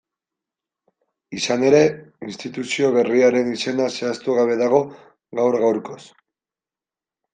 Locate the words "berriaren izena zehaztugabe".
2.97-4.57